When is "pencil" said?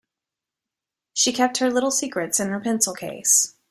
2.59-2.95